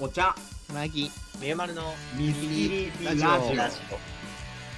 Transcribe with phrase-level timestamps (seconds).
[0.00, 0.32] お茶
[0.72, 1.10] マギ
[1.40, 1.82] みゆまるの
[2.16, 3.76] 水切りラジオラジ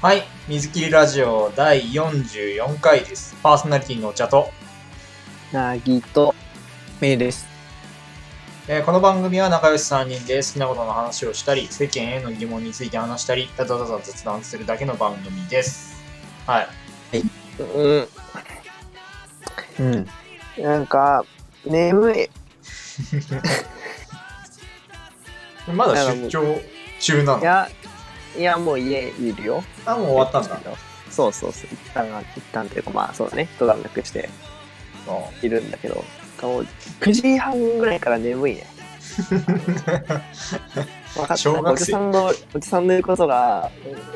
[0.01, 3.37] はい、水切りラジオ第44回です。
[3.43, 4.51] パーソナリティのお茶と、
[5.53, 6.35] ナギと
[7.03, 7.47] メイです。
[8.67, 16.03] えーこの番組は仲良し3人で好きなことの話をしたり、世間への疑問について話したり、ただただ雑談するだけの番組です。
[16.47, 16.69] はい。
[17.59, 18.09] うん。
[19.81, 20.09] うん。
[20.57, 21.27] なんか、
[21.67, 22.31] 眠い。
[25.71, 26.61] まだ出張
[27.01, 27.41] 中なの？
[27.41, 27.69] いや、
[28.39, 29.65] いや、もう家いるよ。
[29.87, 30.71] あ、もう終わったんだ。
[31.11, 31.71] そうそうそう。
[31.73, 32.07] 一旦、
[32.37, 34.29] 一旦というか、まあそうね、一段落して
[35.43, 36.05] いるんだけど、
[36.43, 36.67] もう
[37.01, 38.67] 9時半ぐらいから眠いね。
[41.17, 41.35] わかった。
[41.35, 43.71] おじ小学生さんの、おじさんの言うことが、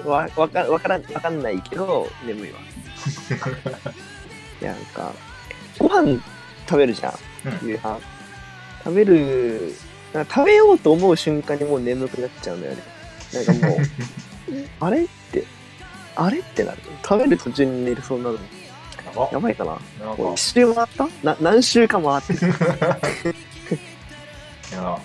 [0.04, 2.58] わ、わか、わからん、わかんないけど、眠いわ。
[4.62, 5.12] いや、なんか、
[5.78, 6.20] ご飯
[6.68, 7.14] 食べるじゃん、
[7.62, 7.98] うん夕飯。
[8.84, 9.74] 食べる、
[10.14, 12.82] なんか食べようと思う瞬間にもう眠くなっちゃうんだよね。
[13.32, 13.78] なんかもう、
[14.86, 15.44] あれって、
[16.14, 16.78] あれってなる。
[17.02, 18.38] 食べる途中に寝るそうなの？
[19.32, 19.72] やばいかな？
[20.06, 21.08] なんか、一周回った？
[21.22, 22.52] な何周か回ってる。
[24.70, 25.00] いや、もう、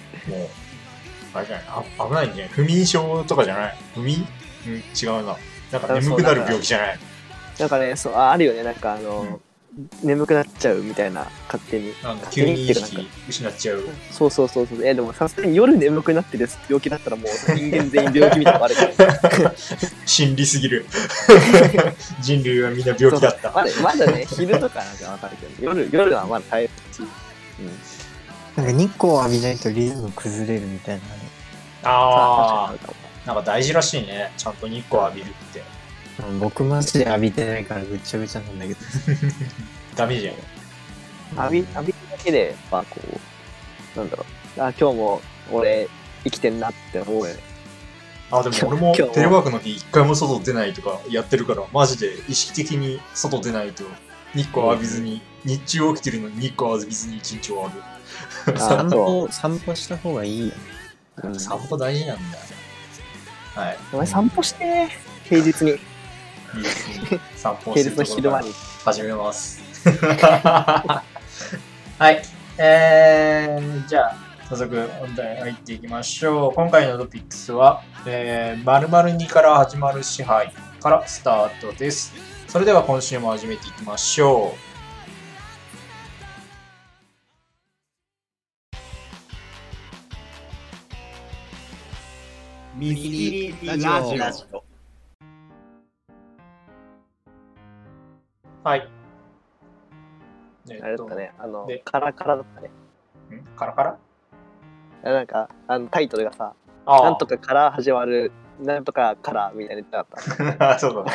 [1.33, 1.65] あれじゃない？
[1.97, 2.53] あ危ないんじゃない？
[2.53, 3.77] 不眠症とかじゃない？
[3.95, 4.27] 不眠？
[4.67, 5.35] うん、違うな。
[5.71, 6.99] なんか眠くなる病気じゃない
[7.59, 8.63] なんかね、そう、ああるよね。
[8.63, 9.39] なんかあの、
[10.03, 11.93] 眠くなっちゃうみたいな、勝手に。
[12.03, 13.83] なんか勝手急に意識失っちゃう。
[14.11, 14.85] そうそうそうそう。
[14.85, 18.81] え、でもさすがに夜眠くなってる病気だったらもう人間全員病気みたいなのあるか
[19.43, 19.53] ら。
[20.05, 20.85] 心理すぎる。
[22.21, 23.51] 人類はみんな病気だった。
[23.51, 26.99] まだまだね、昼とかなんかわかるけど、夜、夜はまだ耐えるし。
[27.59, 28.63] うん。
[28.63, 31.09] なんか日光を浴びないとリズム崩れるみたいなね。
[31.83, 32.75] ああ、
[33.25, 34.31] なんか大事らしいね。
[34.35, 35.78] ちゃんと日光浴びるって。
[36.27, 38.79] うん僕マジで浴びてないからぐっちゃぐちゃなんだけど。
[39.95, 40.35] ダメじゃん。
[41.43, 42.99] 浴び、浴びるだけで、まあこ
[43.95, 44.25] う、なんだろ
[44.57, 44.61] う。
[44.61, 45.87] あ、今日も俺
[46.23, 47.39] 生きてんなって思うよね。
[48.31, 53.83] あ、でも俺も今日テレワークの日一回も外出ないとかやってるから、マジで意識的に外出ないと
[54.33, 57.81] 日光浴びずに、日中起きてるのに日光浴びずに一日終わる。
[58.55, 60.53] あ散そ歩、散歩した方がいいよ。
[61.23, 61.27] う。
[61.27, 62.37] うん、散歩大事なんだ。
[63.55, 63.77] はい。
[63.93, 64.89] お前散歩してね、
[65.23, 65.79] 平日に。
[66.55, 67.20] いいですね。
[67.36, 68.45] 散歩す平日のるところから。
[68.86, 69.61] 始めます。
[71.99, 72.21] はい。
[72.58, 74.15] えー、じゃあ、
[74.49, 76.54] 早速本題入っていきましょう。
[76.54, 80.52] 今回のトピックスは、えー、〇〇2から始まる支配
[80.82, 82.14] からスタートです。
[82.48, 84.55] それでは今週も始めていきましょ
[92.76, 93.09] 水切
[93.61, 94.68] りラジオラジオ
[98.64, 98.89] はい。
[100.70, 102.70] えっとあれだったね、あので、カラカラだったね。
[103.36, 103.43] ん？
[103.55, 103.97] カラカラ？
[105.03, 106.53] あなんか、あのタイトルがさ、
[106.86, 110.09] あなんとかから始まる、なんとかからみたいな言ってなか
[110.55, 110.80] っか。
[110.80, 111.11] そうだね。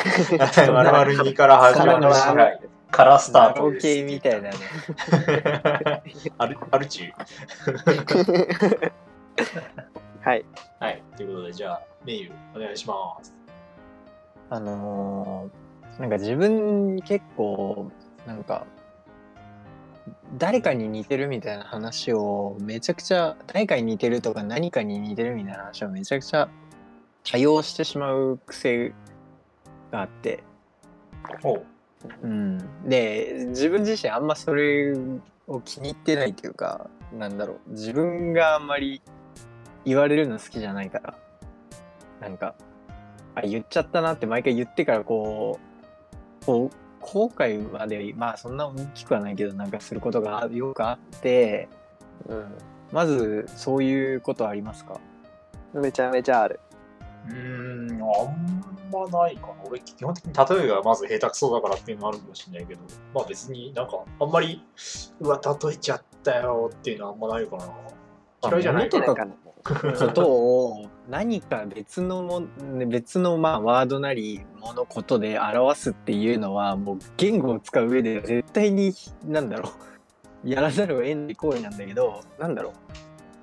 [0.67, 2.59] 〇〇2から始まる支配
[2.91, 3.83] からスタートです。
[3.83, 4.55] 系みたいなね。
[6.37, 7.11] アルアルチュ。
[10.21, 10.45] はい。
[10.79, 11.03] はい。
[11.15, 13.35] ということで、じゃあ、メイユ、お願いします。
[14.49, 15.64] あのー、
[15.99, 17.91] なんか自分結構、
[18.25, 18.65] なんか、
[20.37, 26.49] 誰かに似てるみたいな話をめちゃくちゃ、誰かに似てるとか何かに似てるみたいな話をめちゃくちゃ
[27.23, 28.93] 多用してしまう癖
[29.91, 30.43] があって、
[31.43, 31.65] おう。
[32.21, 34.95] うん、で自分自身あんまそれ
[35.47, 37.71] を気に入ってないというかなんだろう。
[37.71, 39.01] 自分があんまり
[39.85, 41.17] 言われるの好きじゃないから。
[42.21, 42.55] なんか
[43.35, 45.59] あ言っちゃったなって毎回言ってからこ
[46.53, 51.69] うこう後悔までまあそんな大きくはないけどなんかすることがよくあって
[52.27, 52.33] う
[52.91, 54.99] まずそういうことありますか？
[55.73, 55.79] ん。
[55.79, 56.59] めちゃめちゃある。
[57.27, 59.53] うーん、あんまないかな。
[59.65, 62.81] 俺、基本的に例えがまず下手くそだからっていうのあるかもしれないけど、
[63.13, 64.63] まあ別になんか、あんまり、
[65.19, 68.49] うわ、例えちゃったよっていうのはあんまないかな。
[68.49, 69.05] 嫌いじゃないかな。
[69.07, 69.25] とか
[69.65, 72.43] ことを何か別のも
[72.87, 78.93] 別のまあワードなりものことで表すっていうのはもう言語を使う上で絶対に
[79.25, 79.71] なんだろう。
[80.47, 82.73] やらざるを得ない行為なんだけどなんだろう。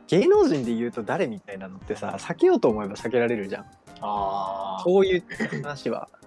[0.06, 3.66] 芸能人で言うと誰みたいなのってさ避けようと思えば避けられるじゃん。
[4.00, 4.84] あー。
[4.84, 5.25] そういう
[5.62, 6.08] 話は。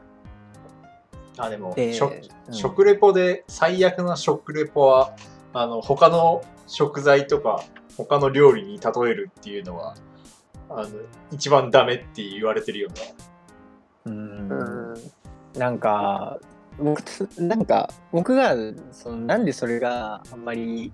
[1.37, 1.93] あ、でも、うん。
[2.53, 5.13] 食レポで最悪な食レポは、
[5.53, 7.61] あの、他の食材とか、
[7.97, 9.95] 他の料理に例えるっていうのは、
[10.69, 10.89] あの、
[11.31, 13.15] 一番ダメって言われてるよね。
[14.05, 15.59] うんうん。
[15.59, 16.39] なんか
[16.77, 17.01] 僕
[17.37, 18.55] なんか僕が
[18.91, 20.91] そのなんでそれがあんまり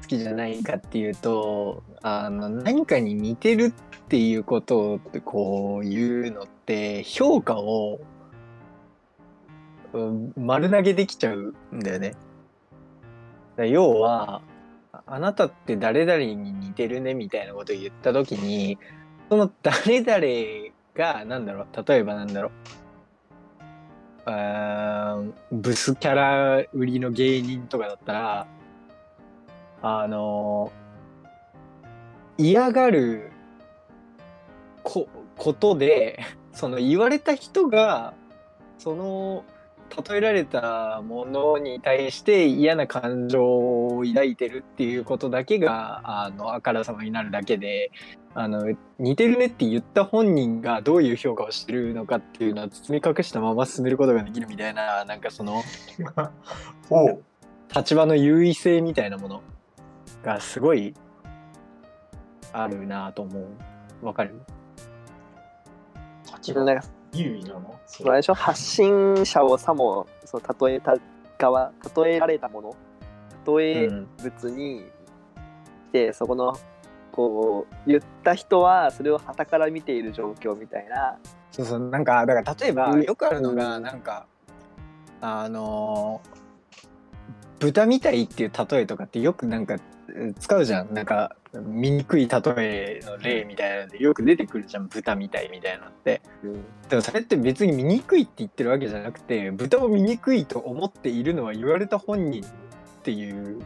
[0.00, 8.00] 好きじゃないかっていうとあの何かに似てるっていうことをこう言うのって評価を、
[9.92, 12.14] うん丸投げできちゃうんだよね。
[13.56, 14.42] 要は
[15.10, 18.78] あなたって誰々に似てるねみたいなことを言った時に
[19.28, 22.52] その誰々がなんだろう例えばなんだろう。
[24.30, 28.46] あブスキャラ売りの芸人とかだったら
[29.80, 30.70] あの
[32.36, 33.32] 嫌がる
[34.82, 36.20] こことで
[36.52, 38.12] その言われた人が
[38.76, 39.44] その
[40.08, 47.90] 例えられたものに対して嫌な感情を抱いてるっていうことだけがあのあからさまになるだけで
[48.34, 55.62] あの似てるねって言った本人がどういう評価をしてるのかっていうのは包み隠したまま進めることができるみたいななんかその。
[57.74, 59.42] 立場の優位性みたいなもの
[60.24, 60.94] がすごい
[62.52, 63.38] あるなと思
[64.02, 64.06] う。
[64.06, 64.40] わかる？
[66.38, 67.78] 立場なんか優位なの？
[67.86, 70.96] そそれでしょ発信者をさもその例えた
[71.38, 74.84] 側例えられたもの例えうん物にし
[75.92, 76.56] て、そこの
[77.12, 81.16] こう言った人はそれを傍から見ている状況みたいな。
[81.50, 83.02] そうそうなんかだから例えばうん。
[83.02, 84.26] よくあるのがなんか
[85.20, 86.38] あのー
[87.58, 89.78] 豚みたいっていう例えとかってよくなんか
[90.10, 90.94] えー使うじゃん。
[90.94, 96.20] なんか醜い例えの例みたいなのでよく出てくるじゃん豚みたいみたいなのって。
[96.88, 102.46] でもそれって別に醜いって言ってるわけじゃなくて豚を醜いと思っているのは言われた本人っ
[103.02, 103.60] ていう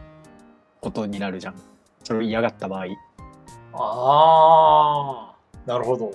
[0.81, 1.55] ことになるじゃん。
[2.03, 2.85] それを嫌がった場合。
[3.73, 6.13] ああ、なるほど。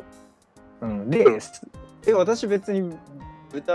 [0.81, 1.25] うん、で
[2.03, 2.97] で私別に
[3.53, 3.73] 豚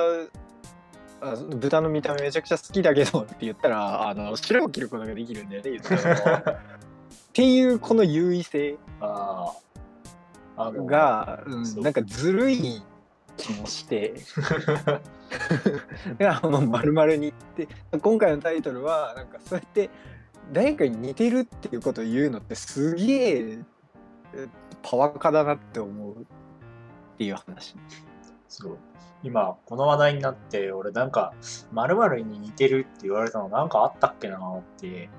[1.22, 6.62] あ豚の見た目めちゃくちゃ好きだけどって言ったらあの白を切ることができるんだよね言ったら
[7.34, 9.52] っていうこの優位性あ
[10.56, 10.72] あ。
[10.72, 11.44] が、
[11.78, 12.84] なんかずるい
[13.38, 14.14] 気もして
[16.20, 17.34] いやもう丸々に言っ
[17.68, 19.90] て今回のタイトルはなんかそうやって
[20.52, 23.58] 誰かに似てるっていうことを言うのってすげえ
[24.36, 24.48] え
[24.84, 26.16] パワカだなって思うっ
[27.18, 27.76] ていう話。
[28.48, 28.78] そう。
[29.24, 31.34] 今、この話題になって、俺なんか、
[31.72, 35.10] 〇〇に似てるって言われたのなんかあったっけなって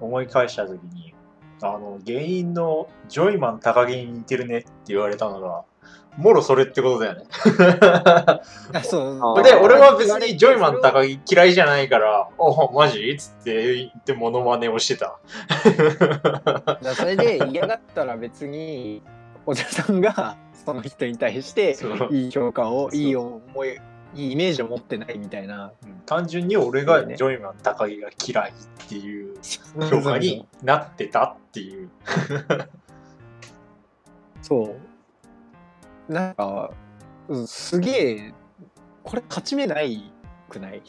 [0.00, 1.14] 思い返したときに、
[1.62, 5.64] あの、原因のジョイマン高木に似てるねって言われたのが、
[6.16, 7.26] もろそれってことだよね。
[8.72, 9.42] あそう。
[9.42, 13.10] で、俺は別にジョイマン高木嫌いじゃないから、おマジ？
[13.10, 15.18] っつって言ってモノマネをしてた。
[16.94, 19.02] それで嫌がったら別に
[19.44, 21.76] お茶さんがその人に対して
[22.10, 23.78] いい評価をいい思い
[24.14, 25.72] いいイメージを持ってないみたいな。
[26.06, 29.25] 単純に俺がジョイマン高木が嫌いっていう
[29.90, 31.90] 評価になってたっていう。
[34.42, 34.76] そ
[36.08, 36.12] う。
[36.12, 36.70] なんか
[37.28, 38.34] うんすげえ
[39.02, 40.12] これ勝ち目ない
[40.48, 40.82] くない？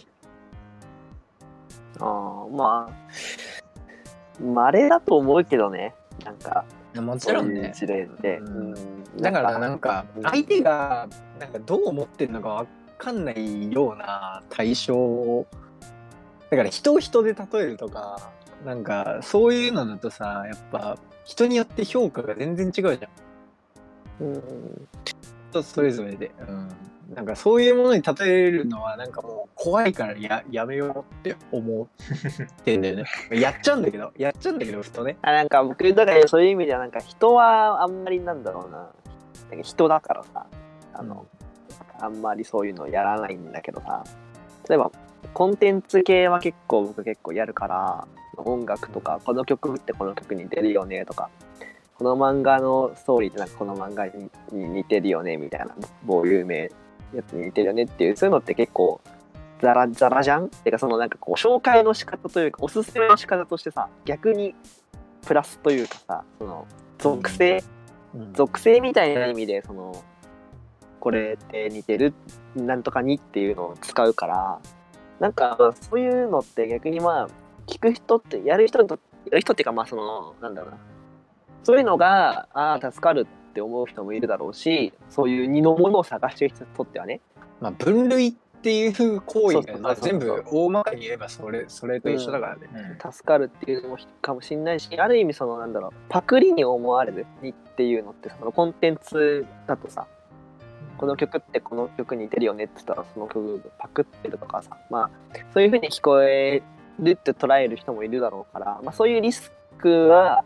[2.00, 5.96] あーまあ稀だと思うけどね。
[6.24, 6.66] なんか
[6.96, 8.74] もそういう事例で、うん。
[8.74, 9.18] うん。
[9.18, 11.08] だからなんかうん相手が
[11.40, 12.68] なんかどう思ってるのかわ
[13.00, 15.48] かんないような対象を
[16.50, 18.32] だから人を人で例えるとか
[18.66, 23.10] なんかそういうのだとさやっぱ人によって評価が全然違うじゃん。
[24.20, 24.88] うん
[25.52, 33.06] 人それぞれで、うん、なんかそういうものに例えるのはなんかもう怖いからややめようって思ってんだよね。
[33.32, 34.12] やっちゃうんだけど。
[34.18, 35.18] やっちゃうんだけどふとね。
[35.22, 38.90] あなんか僕だからそういう意味ではなんか人はあんまりなんだろうな。
[39.62, 40.46] 人だからさ
[40.94, 41.26] あの、
[42.00, 44.04] あんまりそういうのやらないんだけどさ。
[44.68, 44.92] 例えば
[45.34, 48.08] コンテンツ系は結構僕結構やるから
[48.38, 51.30] 音楽とかこの曲ってこの曲に出るよねとか
[51.96, 56.72] この漫画のストーリーってなんかこの漫画にに似てるよねみたいな某有名
[57.16, 59.02] やつに似てるよねっていうそういうのって結構
[59.62, 60.50] ザラザラじゃん？
[60.50, 64.54] てかそのなんかこう紹介の仕方というかおすすめの仕方としてさ逆に
[65.26, 66.68] プラスというかさその
[67.00, 67.64] 属性、
[68.34, 70.04] 属性みたいな意味でその
[71.00, 72.14] これって似てる？
[72.56, 74.60] なんとかにっていうのを使うから
[75.20, 77.30] なんかまあそういうのって逆にまあ
[77.66, 80.78] 聞く人ってやる人にとやる人っていうかまあそのなんだろうな。
[81.64, 87.20] そういうのがああ助かるって思う人もいるだろうしそういう二のものを探してる人にとってはね
[87.60, 92.98] まあ、分類っていう行為が全部大まかに言えばそれそれと一緒だからね。
[93.12, 100.08] 助かるっていうのもかもしれないしある意味そのなんだろうパクリに思われるにっていうのってそのコンテンツだとさ
[100.98, 105.10] この曲ってこの曲に似てるよねって言ったらその曲パクってるとかさまあ
[105.54, 106.64] そういう風に聞こえ
[107.00, 110.44] るって捉える人もいるだろうから、まあ、そういうリスクは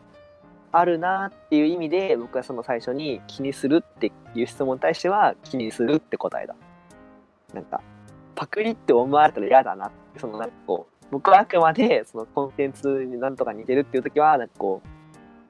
[0.72, 6.56] あるなっていう意味で僕はその最初に気にするっていう質問に対しては気にするって答えだ。
[7.54, 7.82] なんか
[8.36, 14.88] パクリって思われたら嫌だなってそのなんかこう僕はあくまでそのコンテンツになんとか似てるっていう時はなんかこう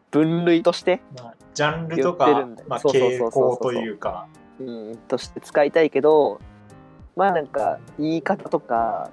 [0.09, 3.29] 分類として、まあ、ジャンルとか言ってるんだよまあ、そうそうそう。
[3.29, 4.27] 傾向というか
[4.65, 6.39] うん、として使いたいけど
[7.15, 9.09] まあなんか言い方とか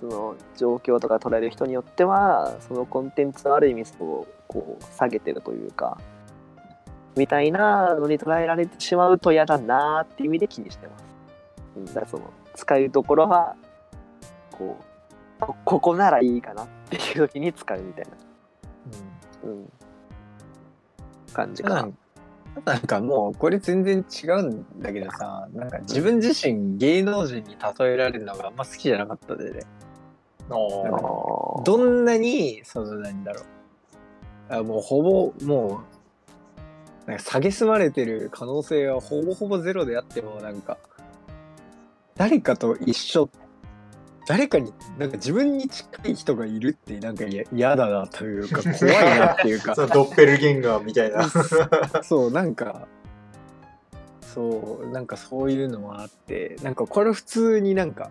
[0.00, 5.98] その状況とか捉える人によってはそのコンテンツのある意味そうこう下げてるというか
[7.16, 11.04] みたいなのに捉えられてしまうと嫌だなっていう意味で気にしてます。
[11.76, 13.56] うん、だからその使うところは
[14.52, 14.84] こう
[15.40, 18.10] こここならいいかなっていう時に使うみたいな、
[19.44, 19.72] うん、
[21.32, 21.88] 感じかな。
[22.64, 29.52] なんかもうこれ全然違うんだけどさなんか自分自身芸能人に例えられるのがあんま好きじゃなかったで。
[29.52, 29.60] ね
[30.48, 33.44] どんなにそのなんだろう。
[34.50, 35.82] あもうほぼも
[37.06, 40.78] うなんか蔑まれてる可能性はほぼほぼゼロであってもなんか
[42.16, 43.28] 誰かと一緒
[44.28, 49.74] 誰かになんか自分に近い人がいるってなんか嫌嫌だなというか 怖いなっていうか。
[49.74, 51.24] ドッペルゲンガーみたいな。
[52.04, 52.86] そうなんか
[54.20, 58.10] そうなんかそういうのもあってなんかこれ普通になんか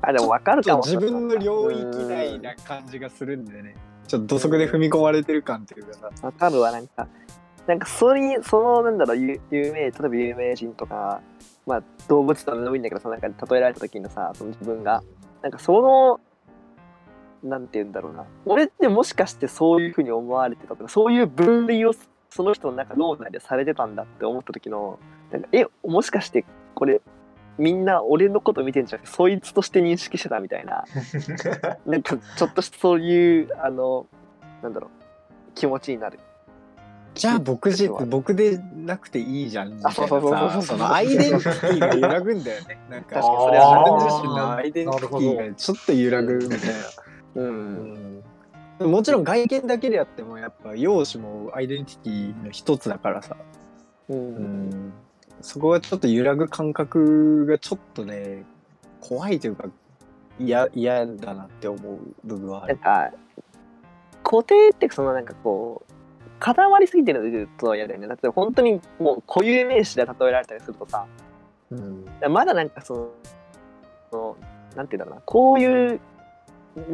[0.00, 0.82] あでも分かるかも。
[0.84, 3.74] 自分の領域内な感じがするんでね。
[4.06, 6.10] ちょっと土足で踏み込まれてる感っていうかさ。
[6.22, 7.08] わかるわ、なんか、
[7.66, 11.20] なんかそれ、その、なんだろう、有有名、例えば有名人とか、
[11.66, 15.02] まあ、動物とかでもいいんだけどさ、なんか例えられた時のさ、その自分が、
[15.48, 16.20] なんかその、
[17.42, 21.94] なんて言うんだろうな、俺ってもしかしてそういうふうに思われてたとか、そういう分類を
[22.28, 24.98] その人の中脳内でされてたんだって思った時の、
[25.32, 27.00] なんか、え、もしかしてこれ、
[27.56, 30.84] みんな俺のこと見てんじゃなくて、そいつとして認識してたみたいな、
[31.86, 34.04] なんかちょっとしたそういう、あの、
[34.62, 34.90] なんだろう、
[35.54, 36.18] 気持ちになる。
[37.18, 40.30] じゃあ僕じ僕でなくていいじゃんみたいなあそうそうそう。
[40.30, 42.78] そうさそのアイデンティティが揺らぐんだよね。
[42.88, 43.38] なんか確かに。
[43.38, 46.64] それは自分自身のアイデンティティがちょっと揺らぐみたいな。
[47.34, 47.40] う。
[47.40, 48.22] うん。
[48.80, 48.90] ん。
[48.90, 53.36] もちろん外見だけであってもやっぱ容姿もアイデンティティの一つだからさ、
[54.08, 54.14] う。
[54.14, 54.70] うん。
[54.70, 54.92] ん、
[55.40, 58.44] そこがちょっと揺らぐ感覚がちょっとね
[59.00, 59.64] 怖いというか
[60.38, 62.74] 嫌嫌だなって思う部分はある。
[62.74, 63.16] なんか、
[64.22, 65.92] 固定ってそのなんかこう、
[66.38, 68.06] 固まりすぎてると嫌だよね。
[68.06, 71.06] だって本当にもう固有名詞で例えられたりするとさ、
[71.70, 73.12] うんまだなんかそ
[74.12, 74.36] の、
[74.76, 76.00] なんていうんだろうな、こういう、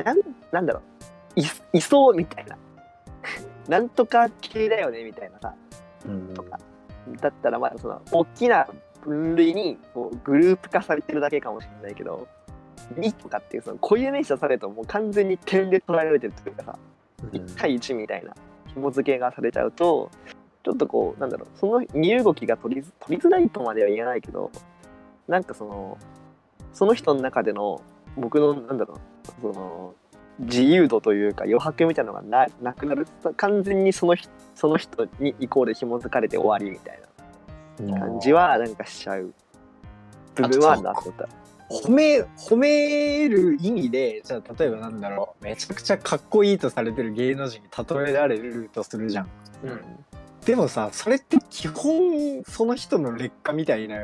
[0.04, 0.18] なん
[0.50, 0.80] なんだろ
[1.36, 2.56] う、いいそうみたいな。
[3.68, 5.54] なんとか系だよねみたいなさ、
[6.06, 6.58] うんとか。
[7.20, 8.66] だったらまだその大きな
[9.02, 12.26] 分類にこうグループ化されてるだけかもしれないけど、
[12.94, 16.78] 2とかっていうその固有名詞とされるともう完全に点で捉えられてるというかさ、
[17.32, 18.34] 1対1みたいな
[18.74, 20.10] 紐付けがされちゃうと、
[20.64, 24.50] ちょっとこう、なんだろう、その身動きが取りづ取りづらいとまでは言えないけど、
[25.28, 25.98] なんかその、
[26.72, 27.80] その人の中での
[28.16, 29.94] 僕の、なんだろう、その、
[30.38, 37.00] 自由度というか余白みたいなのがななくなる完全にその人その人にイコール紐づかれて終わりみたい
[37.86, 39.32] な感じはなんかしちゃう
[40.34, 41.28] 部分はあるなと思った。
[41.70, 47.68] 褒め褒める意味でじゃあ例えばなんだろうめちゃくちゃかっこいいとされてる芸能人に
[48.04, 49.28] 例えられるとするじゃん。
[49.64, 49.80] うん
[50.44, 53.96] でもさそれって基本その人の劣化みたいな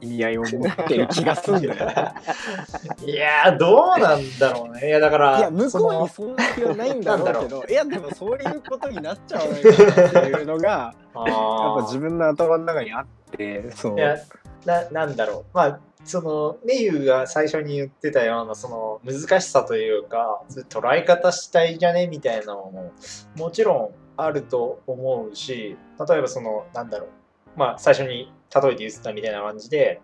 [0.00, 1.86] 意味合いを持ってる気がするんだよ。
[1.86, 2.14] ね
[3.06, 4.88] いやーどうなんだろうね。
[4.88, 11.32] いやだからいや向こうにそそんな気はないんだろうけどいやでもそういうことになっちゃうのかなっていうのが のや
[11.74, 13.96] っぱ自分の頭の中にあってそう。
[13.96, 14.16] いや
[14.64, 15.44] ななんだろう。
[15.54, 22.92] まあそのメユが最初に言ってたようなその難しさというか捉え方したいじゃねみたいなのも
[23.36, 25.76] もちろんあると思うし
[26.08, 27.08] 例えばそのなんだろう。
[27.56, 30.00] まあ最初に例えて言ってたみたいな感じで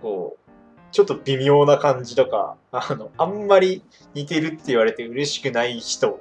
[0.00, 0.50] こう
[0.92, 3.82] ちょっと微妙な感じとかあのあんまり
[4.14, 6.20] 似てるって言われて嬉しくない人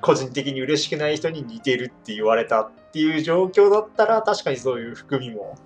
[0.00, 5.56] 個人的に嬉しくない人に似てるって言われたっていう状況だったら確かにそういう含みも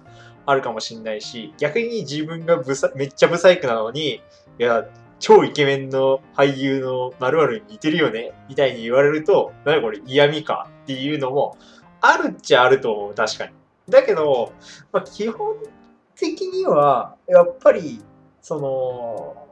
[0.46, 4.20] あるかもしれないし逆に自分がブサめっちゃブサイクなのにい
[4.58, 4.86] や
[5.18, 11.56] 超イケメンの俳優の〇〇に似てるよねみたいに言われると何これ嫌味かっていうのも
[12.00, 13.52] あるっちゃあると思う確かに。
[13.88, 14.52] だけど、
[14.92, 15.56] まあ、基本
[16.16, 18.02] 的にはやっぱり
[18.40, 19.48] その、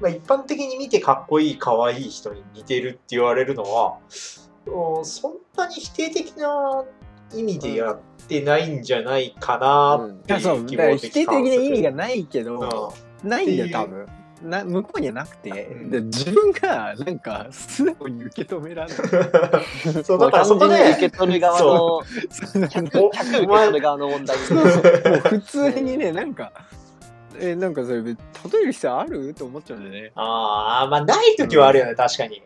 [0.00, 3.98] まあ、一般的に見てかっこいい可愛い人に似てるって言われるのは
[5.04, 6.84] そんなに否定的な
[7.32, 13.28] 意味でやってないんじゃないかなっていういう希だから望的否定的な意味がなないけど、うん。
[13.28, 14.06] ないんだよ多分。
[14.42, 15.90] な向こうにはなくて、うん。
[15.90, 22.02] で自分がなんか素直に受け止められない そう、だからそこで、受け取る側の、そ
[22.54, 22.58] う。
[22.58, 24.36] なんか100お受け取る側の問題。
[24.36, 24.66] もう
[25.28, 26.52] 普通にねなんか
[27.40, 29.34] えなんかそれ例える必要ある？
[29.34, 30.12] と思っちゃうんだよね。
[30.14, 32.42] ああ、まあ、ない時はあるよね、確かに。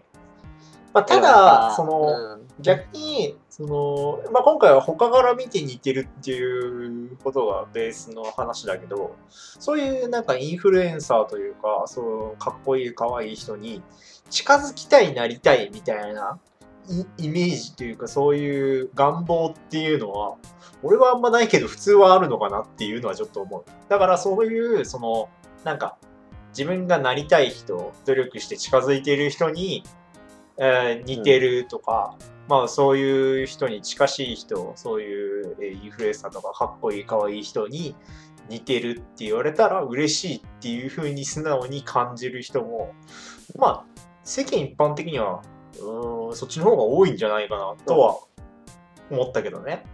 [0.94, 1.28] まあ、ただ、
[1.70, 2.62] さその、うん。
[2.62, 13.82] 逆に、その、まあ、今回は他から見て似てるっていうことがベースの話だけど、そういうなんかインフルエンサーというか、そう、かっこいい、かわいい人に
[14.30, 16.38] 近づきたい、なりたいみたいな
[17.18, 20.36] イイメージというか、そういう願望っていうのは、
[20.84, 23.64] 俺はあんまないけど、普通はあるのかなっていうのはちょっと思う。
[23.88, 25.28] だからそういう、その、
[25.64, 25.98] なんか、
[26.50, 29.82] 自分がなりたい人、努力して近づいている人に、
[30.58, 32.16] えー似てるとか、
[32.48, 37.94] まあそういう人に近しい人、そういうインフルエンサーとかかっこいい、かわいい人に
[38.48, 42.94] 似てるって言われたら嬉しいっていうふうに素直に感じる人も、
[43.56, 43.84] まあ
[44.24, 45.42] 世間一般的には、
[45.80, 48.18] うん、そっちの方が多いんじゃないかなとは
[49.10, 49.84] 思ったけどね。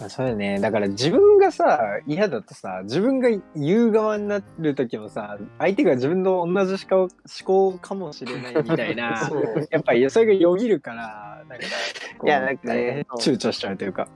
[0.00, 0.58] あそうよね。
[0.58, 7.14] だから自分がさ嫌だとさ自分が言う側になる時もさ相手が自分と同じ思考
[7.46, 9.68] 思考かもしれないみたいな そう。
[9.70, 11.66] やっぱりそれがよぎるからなんか
[12.24, 14.08] いやなんかね躊躇しちゃうというか。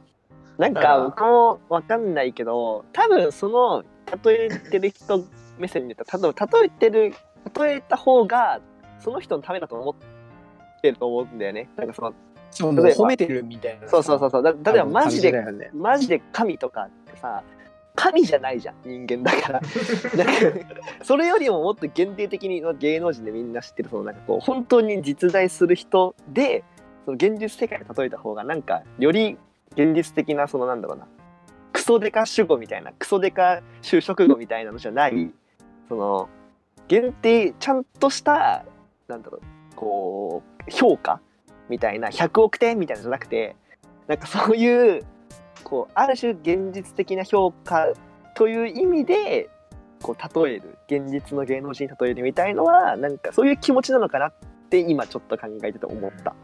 [0.58, 3.84] なんか僕もわかんないけど多分その
[4.24, 5.22] 例えてる人
[5.58, 7.14] 目線で言ったら多分例えてる
[7.58, 8.60] 例えた方が
[8.98, 11.68] その人のためだと思ってると思うんだよね。
[11.76, 12.14] なんかその
[12.64, 14.42] 褒めてるみたいなそうそうそうそう。
[14.42, 17.42] だ例えばマジでねマジで神とかってさ
[17.94, 19.60] 神じゃないじゃん人間だから。
[20.16, 20.32] なんか
[21.02, 26.62] それよりももっと限定的に芸能人でみんな知ってるそのなんかこう本当に実在する人で
[27.04, 29.38] その現実世界で例えた方がなんかより
[29.72, 31.06] 現実的なそのなんだろうな。
[31.72, 35.30] クソデカ主語みたいなクソデカ就職語みたいなのじゃない。
[35.88, 36.28] その
[36.88, 38.64] 限定ちゃんとした
[39.08, 41.20] なんだろうこう評価
[41.68, 43.56] みたいな100億点みたいなのじゃなくて
[44.06, 45.04] なんかそういう
[45.64, 47.88] こうある種現実的な評価
[48.34, 49.50] という意味で
[50.02, 54.32] こう例える現実の芸能人に例えるみたいのはなんかそういう気持ちなのかなっ
[54.70, 56.34] て今ちょっと考えてて思った。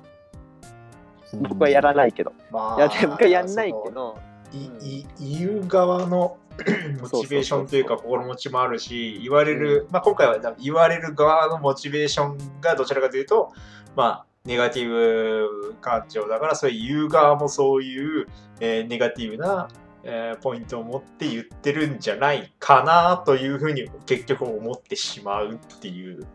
[1.48, 2.32] 僕はやらないけど。
[2.50, 4.18] まいやでも僕はやんないけど。
[4.52, 6.36] いい言う側の
[7.00, 13.50] モチベーションというか心持ちもあるし言われる、まあ、今回は言われる側のモチベーションがどちらかというと
[13.96, 18.26] まあネガティブ感情だからそういう言う側もそういう、
[18.60, 19.68] えーネガティブな、
[20.02, 26.26] えーポイントを持って言ってるんじゃないかなというふうに結局思ってしまうっていう。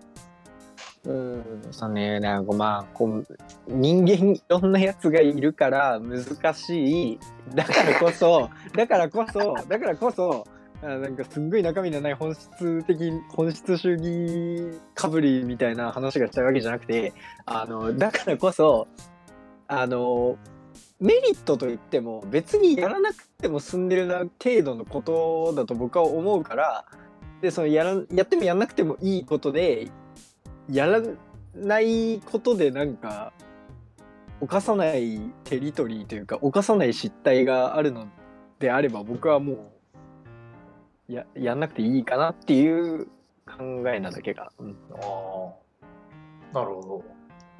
[1.06, 1.68] うん。
[1.72, 2.20] そうね。
[2.20, 3.26] なんかまあこう
[3.68, 7.20] 人間いろんなやつがいるから難しい。
[7.54, 10.46] だからこそだからこそだからこそ
[10.82, 17.14] あなんかすっごい中身のない本質的本質主義かぶりみたいな話がしたいわけじゃなくて
[17.46, 18.88] あのだからこそ
[19.68, 20.38] あの
[21.00, 26.86] メリットといっても別にやらなくても済んでるな程度のことだと僕は思うから
[27.42, 29.92] でそのやらやってもやらなくてもいいことで
[30.70, 31.02] やら
[31.56, 33.32] ないことでなんか
[34.42, 38.08] 犯さないテリトリーというか犯さない失態があるの
[38.60, 39.77] であれば僕はもう
[41.08, 43.06] ややんなくていいかなっていう
[43.46, 46.54] 考えなだけが、うん、あー。
[46.54, 47.04] なるほ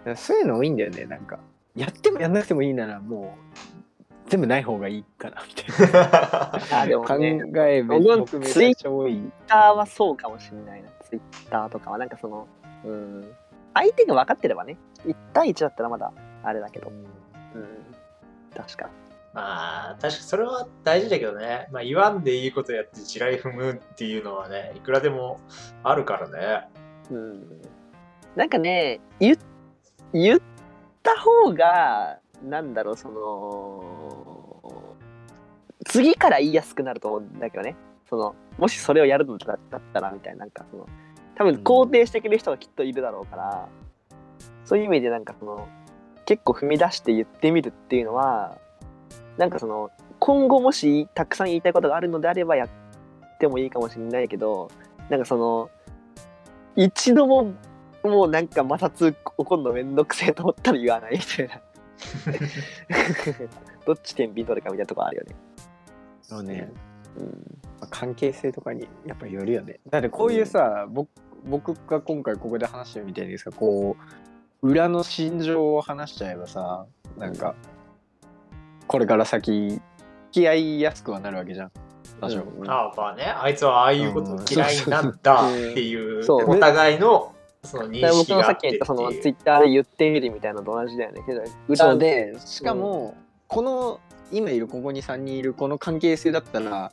[0.06, 0.16] ど。
[0.16, 1.40] そういうの多いんだよねなんか。
[1.76, 9.14] やってもやんなくてもいいならもう全部ない方がいいかなみた いなあでも考ねえめ僕僕めちゃくちゃ多い。
[9.14, 10.90] ツイッターはそうかもしれないな。
[11.02, 12.48] ツイッターとかはなんかその
[12.84, 13.32] うん。
[13.74, 14.78] 相手が分かってればね。
[15.06, 16.12] 1対1だったらまだ
[16.44, 16.90] あれだけど。
[16.90, 17.68] うん。
[18.56, 18.90] 確か
[19.38, 21.68] まあ、確かそれは大事だけどね。
[21.72, 25.40] まあ、言わんでいいことやって地雷踏むっていうのはね、いくらでも
[25.84, 26.68] あるからね。
[27.12, 27.62] うん
[28.36, 29.38] なんかね言っ
[30.12, 30.40] 言っ
[31.04, 34.96] た方がなんだろうその
[35.86, 37.76] 次から言いやすくなると思うんだけどね
[38.10, 39.60] そのもしそれをやるのだっ
[39.94, 40.88] たらみたいななんかその
[41.36, 43.70] 多分肯定してくれる人がきっといるだろうから、
[44.66, 45.68] そういう意味でなんかその
[46.26, 48.58] 結構踏み出して言ってみるっていうのは
[49.38, 52.70] なんかその今後もしたくさん言いたいことがあるのであればやっ
[53.40, 54.72] てもいいかもしれないけど
[55.10, 55.70] なんかその
[56.76, 57.54] 一度も
[58.04, 61.62] もうなんか摩擦起こるのめんどくせえと思ったら言わないみたいな。
[63.86, 65.36] どっち天秤取るかみたいなとこあるよね。
[66.22, 66.72] そうね。
[67.18, 67.88] うん。
[67.90, 69.80] 関係性とかにやっぱりよるよね。
[69.90, 71.10] だってこういうさ、僕
[71.46, 73.96] 僕が今回ここで話してるみたいですがこ
[74.62, 76.86] う裏の心情を話しちゃえばさ
[77.18, 77.56] なんか
[78.88, 79.82] これから先付
[80.32, 81.72] き合いやすくはなるわけじゃん。
[82.22, 82.42] 多少。
[82.42, 82.70] うん。
[82.70, 91.44] ああまあねあいつはああいうこと嫌いなんだっていうお互いのその認識があってのさっき言ったそのツイッターで言ってみるみたいなのと同じだよねけど。
[91.68, 93.16] 裏そうで、しかも、
[93.48, 94.00] この、
[94.32, 96.92] 今いるここに3人いるこの関係性だったら、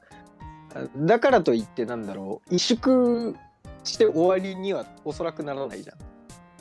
[0.96, 3.36] だからといってなんだろう、萎縮
[3.84, 5.96] して終わりにはおそらくならないじゃん。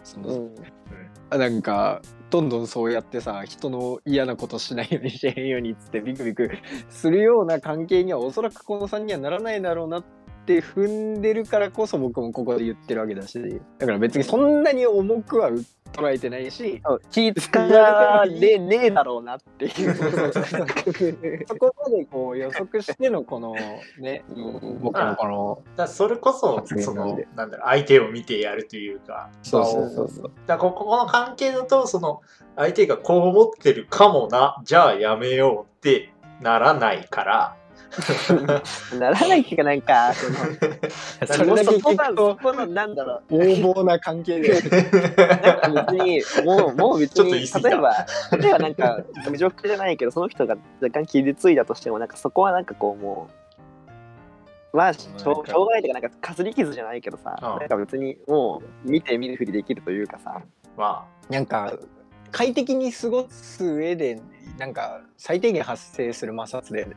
[0.04, 1.40] そのうん。
[1.40, 2.02] なんか
[2.34, 6.50] どんどんそうやってさ人の嫌なことしないようにしへんようにっつってビクビク
[6.90, 10.04] するような関係にはおそらくこの3人はならないだろうなっ
[10.48, 13.40] て踏んでるからこそ僕もここで言ってるわけだし。
[13.78, 15.52] だから別にそんなに重くは
[15.94, 19.94] 捉えてないし気使われねえだろうなっていう。
[21.48, 23.56] そこまでこう予測してのこの
[24.00, 24.80] ねうん。
[24.82, 30.32] 僕のこのだからそれこそそのなんだろう相手を見てやるというかそうそうそうそう。
[30.48, 32.22] だからここの関係だとその
[32.56, 37.56] 相手がこう思ってるかもなじゃあやめようってならないから
[39.00, 43.46] ならないっていうかなんかそのそれだけ聞くとこのなんだろう。
[43.46, 44.62] 横暴な関係で。
[44.62, 48.06] なんか別にもうもう別に例えば
[48.38, 53.28] 例えばなんか侮辱じゃないけどその人が若干傷ついたとしてもなんかそこはなんかこうも
[54.74, 60.42] うまあしょうしょうがないというかなんかかすり傷じゃないけどさうんなんか別にもう見て見るふりできるというかさ。
[60.76, 61.74] まなんか
[62.32, 64.20] 快適に過ごす上で
[64.58, 66.96] なんか最低限発生する摩擦だよね。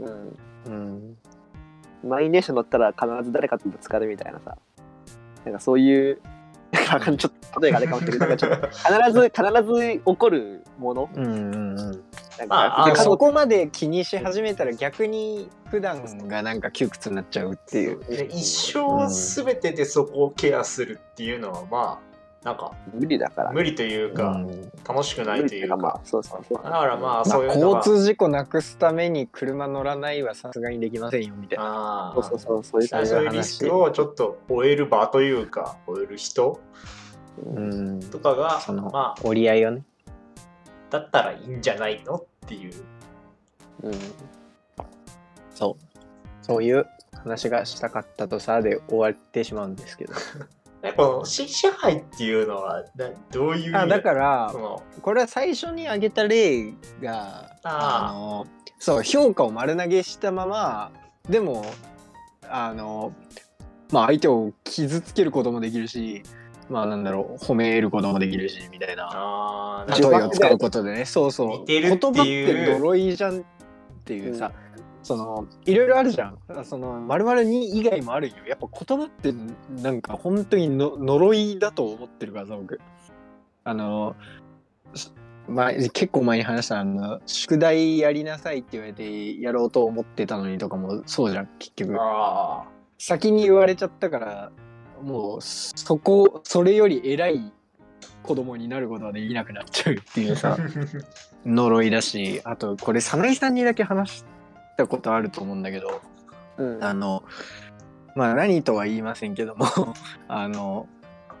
[0.00, 0.36] うん。
[0.66, 1.16] うん、
[2.04, 4.56] 満員電車乗ったら必ず誰かとぶつかるみたいなさ。
[5.44, 6.20] なんかそういう
[6.72, 11.10] なんかちょっと例えがあれかもしれないなんかちょっと必ず必ず起こるもの。
[11.14, 12.02] うんうんうん、なんか、
[12.48, 18.00] まあそこまで気にし始めたら逆に普段がなんか窮屈になっちゃうっていう。
[18.30, 22.09] 一生全てでそこをケアするっていうのはまあ
[22.44, 24.72] なんか無理だから無理というか、うん。
[24.88, 26.62] 楽しくないというか、まあそうそうそう。
[26.64, 32.14] だからまあまあ、そういうのが、交通事故なくすために車乗らないはさすがにできませんよみたいな。
[32.16, 36.60] あそうそうそうそういう感じそういうリスクをちょっと終える場というか終える人。
[37.44, 39.22] うん、とかがそのまあ。
[39.22, 39.84] 折り合いをね。
[40.88, 42.72] だったらいいんじゃないのっていう。
[43.82, 43.92] うん。
[45.54, 46.00] そう。
[46.40, 50.14] そういう話がしたかったとさで終わってしまうんですけど。
[50.82, 58.18] ねこの支支配っていうのはなどういうあだからそのこれは最初に挙げた例があー。
[58.18, 58.46] の
[58.78, 60.90] そう評価を丸投げしたまま
[61.28, 61.64] でも
[62.48, 63.12] あの
[63.92, 66.22] まあ相手を傷つけることもできるし
[66.70, 69.08] まあなんだろう褒めることもできるしみたいな。
[69.12, 71.04] あー例えを使うことでね。
[71.04, 71.64] そうそう。
[71.66, 73.42] 言葉って呪いじゃんっ
[74.04, 74.52] ていうさ、
[75.02, 76.38] そのいろいろあるじゃん。
[76.64, 78.34] その丸々に以外もあるよ。
[78.46, 79.32] やっぱ言葉って
[79.82, 82.80] なんか本当にの呪いだと思ってるからさ僕
[83.64, 84.16] あの
[84.94, 85.12] し
[85.48, 91.96] まあ、結構前に話したあの宿題やりなさいって言われてやろうと思ってたのにとかもそうじゃん結局。
[91.98, 92.64] あ
[92.98, 94.52] 先に言われちゃったから
[95.02, 97.52] もうそこそれより偉い
[98.22, 101.04] 子供になることはできなくなっちゃうっていうさー
[101.46, 104.24] 呪いだしあとこれ早苗さんにだけ話し
[104.76, 106.00] たことあると思うんだけど
[106.58, 106.84] うん。
[106.84, 107.24] あの
[108.14, 109.66] まあ何とは言いませんけども
[110.28, 110.88] あの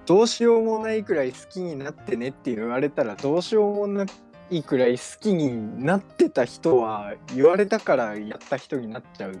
[0.06, 4.06] どうしようもないくらい好きになってねって言われたらどうしようもな
[4.50, 9.40] いくらい好きになってた人は言われたからやった人になっちゃうって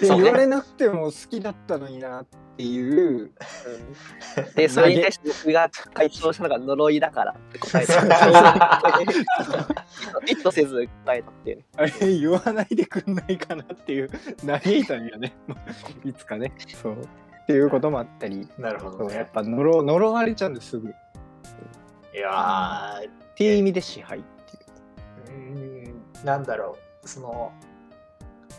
[0.06, 3.32] 言われなくても好きだったのになっていう。
[4.54, 8.02] で、それに対して僕が回答したのが呪いだからって答えた。
[10.26, 11.56] 意図せず答えたっていう。
[11.56, 11.64] ね。
[11.76, 14.10] あれ言わないでくんないかなっていう。
[14.46, 15.34] 嘆いたんよね。
[16.04, 16.52] いつかね。
[16.80, 17.08] そう
[17.42, 19.14] っていうこともあったりなるほどね。
[19.16, 20.88] やっぱ呪呪われちゃうんですすぐ。
[20.88, 20.92] っ
[22.14, 23.08] いやー。
[23.36, 25.40] ていう意味で支配っていう。
[25.84, 27.08] うーんなんだろう。
[27.08, 27.52] その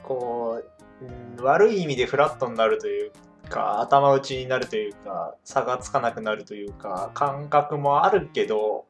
[0.03, 0.61] こ
[1.01, 3.11] う、うん悪い意味でフラットになるという
[3.49, 8.85] か頭打ちになるというか差がつかなくなるというか感覚もあるけど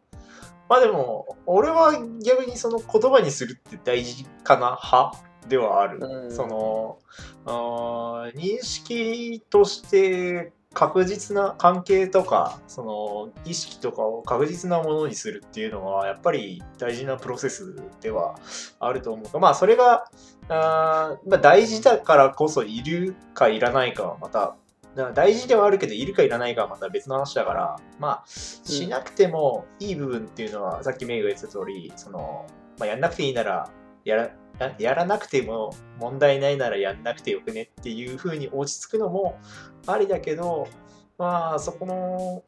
[0.70, 5.18] まあでも俺は逆にその言葉にするって大事かな派？
[5.48, 6.32] ではある、うん。
[6.32, 7.00] その
[7.46, 18.36] あー認識として確実な関係とかその意識とかを確実なものにするっていうのはやっぱり大事なプロセスでは
[18.80, 19.40] あると思う。
[19.40, 20.06] まあそれが
[20.50, 24.56] あー、まあ、大事だからこそいるかいらないかはまた
[25.14, 32.46] 大事ではあるけどいるかいらないかはまた別の話だからまあしなくてもいい部分っていうのはさっきメイが言ってた通りその、
[32.78, 33.70] まあ、やんなくていいなら
[34.06, 34.30] やら
[34.78, 39.39] やらなくても問題ないならやんなくてよくねっていう風に落ち着くのも
[39.88, 40.68] ありだけど
[41.18, 42.44] まあそこの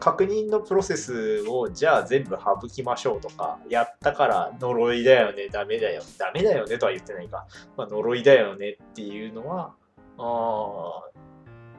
[0.00, 7.46] 確認のプロセスをじゃあ全部省きましょうとか、やったから呪いだよね、ダメだよ、ダメだよねとは言ってないか、
[7.76, 9.74] まあ、呪いだよねっていうのは、
[10.18, 11.02] あ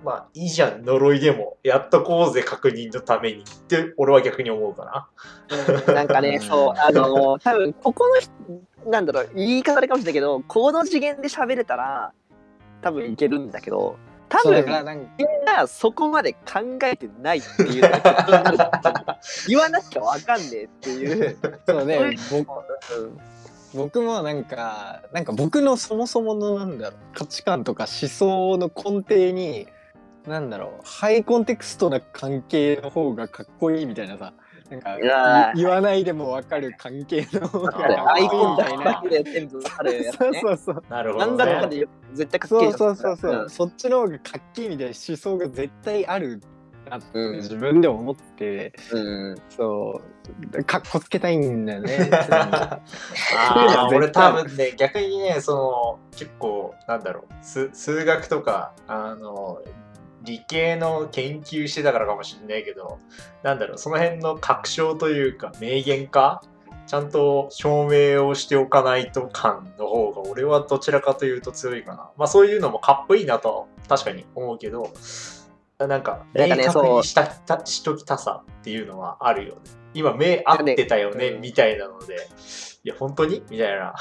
[0.08, 5.10] まあいいじゃん、呪いでも、やっとこうぜ、確認のためにって、俺は逆に思うかな。
[5.86, 8.32] うんなんかね、そう、あの、多分ここの人、
[8.90, 12.14] なんだろう、言い方あれかもしれないけど、この次元で喋れたら、
[12.82, 13.98] 多分いけるんだけど、
[14.30, 17.82] 多分からなんかみんなそこまで考えてないっていう
[19.48, 21.38] 言わなきゃわかんねえっていう。
[21.68, 22.18] そうね
[23.74, 29.68] 僕もなんかなんか僕のそもそものなんだろう価値観とか思想の根底に
[30.28, 34.34] なんだろうハイコンテクストな関係の方がかっこいいみたいなさ
[34.70, 39.02] なんか言言わないでもわかる関係の方がかっこいいみアイコンだたいな。
[39.02, 40.42] けで全部あるやつそうね。
[40.42, 40.84] そうそう。
[40.90, 41.70] なるほど、なんだかん。
[41.70, 43.50] で絶対かっけえそうそうそうそう、ん。
[43.50, 46.42] そっちの方がかっけえみたいな思想が絶対ある
[46.90, 47.36] なってうん。
[47.38, 49.36] 自分でも思って、うん。
[49.50, 50.02] そ
[50.58, 50.64] う。
[50.66, 52.10] かっこつけたいんだよね。
[52.20, 52.82] あ
[53.38, 59.62] あ、俺多分ね、逆にね、その、結構、なんだろう、数数学とか、あの、
[60.24, 63.00] 理系の研究してたからかもしんないけど、
[63.44, 66.42] なんだろう、その辺の確証というか、名言か
[66.88, 72.10] ちゃんと証明をしておかないと感の方が、俺はどちらかというと強いかな。
[72.18, 74.92] まあそういうのもかっこいいなと確かに思うけど、
[75.80, 79.62] なんか、明なんかね確にしたたしときたさっていうのはあるよね。
[79.94, 82.16] 今、目合ってたよね、うんみたいなので、
[82.84, 83.44] いや、本当に？
[83.50, 83.94] みたいな。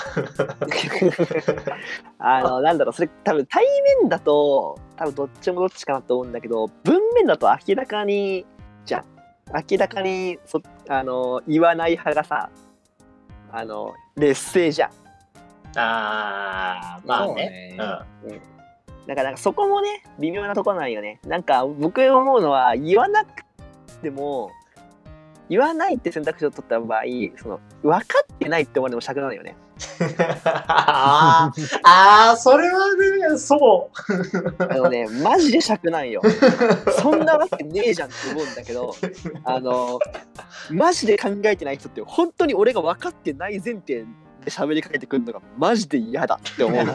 [2.19, 3.65] あの、なんだろう、それ多分対
[4.01, 8.47] 面だと、多分どっちもどっちかなと思うんだけど、文面だと明らかに、
[8.87, 9.05] じゃん。
[9.71, 12.49] 明らかにそ、あの、言わない派がさ、
[13.53, 14.91] あの、劣勢じゃん。
[15.77, 17.77] あー、まあね。
[17.79, 17.85] そ
[18.29, 18.56] うね
[19.07, 21.21] だからなんかそこもね、微妙なところなんよね。
[21.27, 23.45] なんか僕思うのは、言わなく
[24.03, 24.51] ても、
[25.49, 27.03] 言わないって選択肢を取った場合、
[27.37, 29.57] その、分かってないって思われても尺なのよね。
[30.45, 32.95] あー、あー、それは
[33.31, 33.90] ね、そ
[34.59, 36.21] あのね、マジで尺なんよ。
[37.01, 38.92] そんなわけねえじゃんって思うんだけど、
[39.45, 40.01] あの、
[40.71, 44.05] マジで考えてない人って、本当に俺が分かってない前提
[44.45, 46.87] で喋りかけてくるのがマジで嫌だって思う。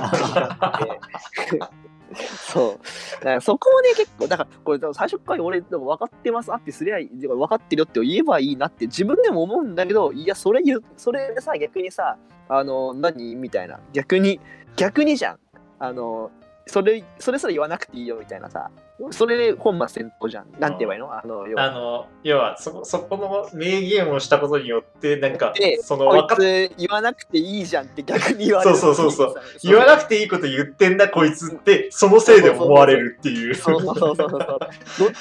[2.16, 2.80] そう。
[3.16, 12.18] だからそこもね、結構、だからこれ最初から俺でも分かってますあってすりゃいい、分かってるよって言えばいいなって自分でも思うんだけど、いや、それ言う、それでさ、逆にさ、
[12.50, 13.80] あの、何みたいな。
[13.94, 14.40] 逆に、
[14.76, 15.40] 逆にじゃん。
[15.80, 16.32] あの、
[16.68, 18.70] それ、それすら言わなくていいよみたいなさ。
[19.12, 20.52] それで本末転倒じゃん。
[20.60, 21.14] なんて言えばいいの？
[21.14, 21.60] あの、要う。
[21.60, 21.72] あは。
[21.72, 28.78] の、要は、そこ、そこの名言をしたことによって、なんかで、その、こいわかっつ言わなくていいじゃんって逆に言われる。
[28.78, 33.56] そうそうそうそうそ言わなくていいこと言ってんだ、こいつって、そのせいで思われるっていう。
[33.56, 34.40] そうそうそうそうそう。
[34.40, 34.60] どっ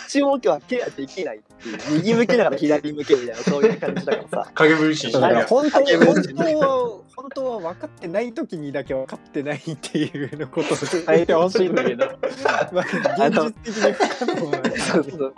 [0.08, 1.78] ちも今日はケアできないっていう。
[1.94, 4.50] 右向けながら左向けみたいな、そういう感じだからさ。
[4.54, 5.46] 影分身しながら。
[5.46, 12.06] 本当本当は本当は分かってない時にだけ分かってないっていうのことを伝えてほしいんだけど、
[12.72, 15.34] まあ、現実的に不可能なんだそうそう。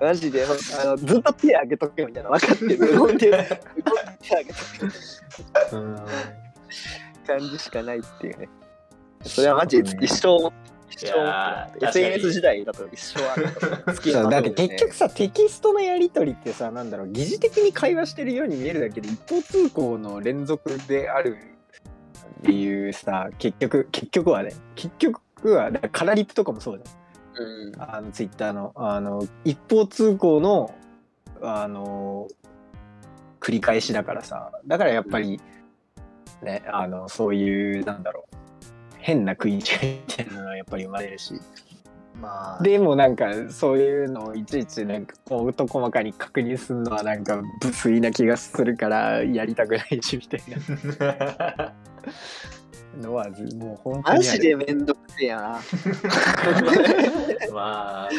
[0.00, 0.48] マジで、あ
[0.84, 2.30] のずっと手上げとけみたいな。
[2.30, 2.78] 分かってる。
[2.78, 3.62] 無言で、無言で
[4.20, 4.58] 手上げと
[5.70, 5.96] けうん
[7.26, 8.48] 感じしかないっていうね。
[9.22, 10.50] それはマジで一生、
[10.90, 13.48] 一生 SNS 時代だと一生ある。
[13.86, 21.36] 好きそうだってなことですね結局さテキストのやり取りってさなんだろう疑似的に会話してるように見えるだけで一方通行の連続である
[22.40, 25.20] っていうさ結局結局はね結局
[25.54, 26.97] はだからカラリップとかもそうじうん
[27.78, 30.74] あのツイッターのあの一方通行の
[31.40, 32.28] あの
[33.40, 34.52] 繰り返しだからさ。
[34.66, 35.40] だからやっぱり
[36.42, 38.36] ねあのそういうなんだろう。
[38.98, 39.62] 変な食い違いみ
[40.14, 41.34] たいなのはやっぱり生まれるし。
[42.20, 50.42] まあ、でもなんかそういうのをいちいちなんかこうと細かに確認するのはなんか無粋な気がするからやりたくないしみたい
[50.98, 51.74] な
[52.98, 55.60] のはずもう本当マにあるジでめんどくせえやな。
[57.52, 58.10] まあ、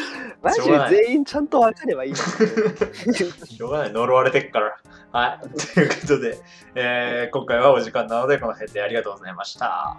[0.42, 2.14] マジで全員ちゃんと分かればいい。
[2.16, 4.76] しょうがない、呪われてっから。
[5.12, 5.48] はい。
[5.74, 6.38] ということで、
[6.74, 9.96] えー今回はお時間なので、この辺でありがとうございました。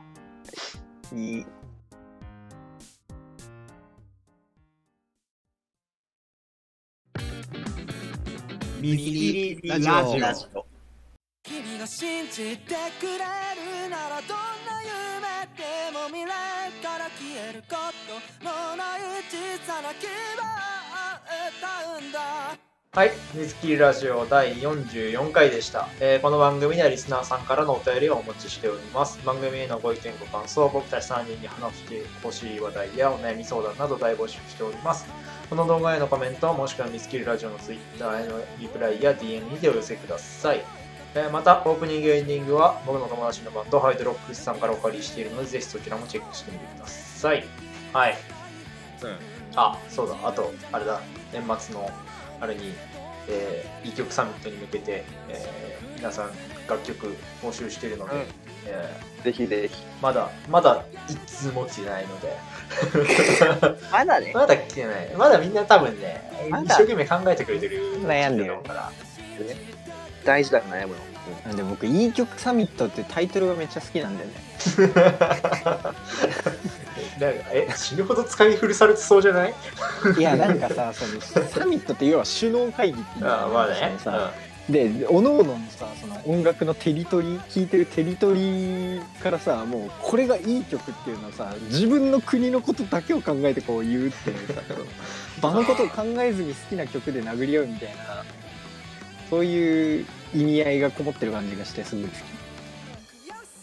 [1.13, 1.45] いい
[8.81, 10.70] ミリーラジオラジオ。
[11.51, 17.75] 君が信じてくれるならどんな夢でも未来から消えるこ
[18.39, 19.35] とのない小
[19.67, 20.71] さな希望を
[21.59, 22.57] 歌うんだ
[22.93, 29.19] はい、水切りラジオ第44回でした、えーこの番組ではリスナーさんからのお便りをお持ちしております。
[29.25, 35.05] 番組へのご意見ご感想、僕たち3人に話してほしい話題やお悩み相談など大募集しております。
[35.49, 40.80] この動画へのコメントもしくはミスキルラジオの Twitter へのリプライや DM にてお寄せください。
[41.13, 47.43] えーまた、オープニング、エンディングは僕の友達のバンド、ハイドロックスさんからお借りしているので、ぜひそちらもチェックしてみてください。
[47.91, 48.17] はい。
[49.03, 49.17] うん
[49.55, 51.01] あ、そうだ、あと、あれだ、
[51.33, 51.89] 年末の、
[52.39, 52.73] あれに、
[53.27, 56.31] えー、いい曲サミットに向けて、えー皆さん
[56.67, 58.21] 楽曲募集しているので、うん
[58.65, 59.75] えぜひぜひ。
[59.75, 62.35] ーまだ、まだ一通も来てないので、
[63.91, 65.09] まだね、まだ来てない。
[65.15, 68.91] まだみんな多分ね、まだ一生懸命考えてくれてる悩んでるから。
[70.25, 71.01] 大事だよ悩むの。
[71.45, 74.33] なんで僕いい曲サミットってタイトルがめっちゃ好きなんだよね
[77.19, 79.53] なんかえ、死ぬほど使い古されてそうじゃない？
[80.17, 81.05] いやなんかさそ
[81.39, 83.95] のサミットって要は首脳会議っていうあまあね。
[83.99, 84.31] さ
[84.69, 94.61] でおのおののさその音楽のテリトリー聴いてるテリトリーからさもうこれがいい曲っていうのはさ自分の国のことだけを考えてこう言うっていうさ
[95.41, 98.23] 場のことを考えずに好きな曲で殴り合うみたいな
[99.31, 102.19] そういう意味合いがこもってる感じがしてすごい好き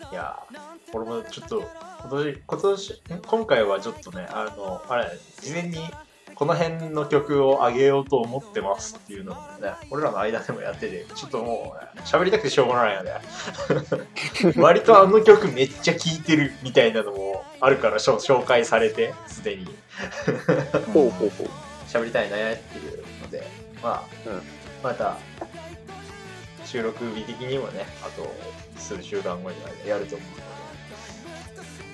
[0.07, 0.39] うんいや、
[0.95, 1.63] 俺もちょっと、
[2.01, 5.11] 今年、今年、ん今回はちょっとね、あの、あれ、
[5.43, 5.79] 事前に
[6.35, 13.13] この辺の曲を上げようと思ってますっていうのをね、俺らの間でもやってて、ちょっともう、ね、喋りたくてしょうがないよね。
[14.57, 19.67] 割とあの曲めっちゃ聴いてるみたいなのもあるから紹介されて、すでに。
[20.95, 21.49] ほうほうほう。
[21.87, 23.47] 喋りたいねっていうので、
[23.83, 24.43] まあ、うん
[24.83, 25.17] また、
[26.65, 28.31] 収録日的にもね、あと
[28.77, 30.43] 数週間後にはやると思うので、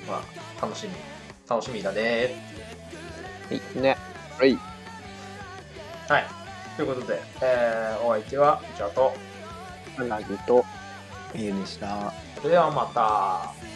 [0.09, 0.23] ま
[0.61, 0.92] あ、楽しみ、
[1.49, 2.35] 楽しみだね
[3.77, 3.97] ね。
[4.38, 4.59] はい。
[6.09, 6.25] はい。
[6.77, 9.14] ということで、えー、お相手は、じゃあと、
[10.47, 10.64] と、
[11.35, 13.74] ええでしたそれではまた。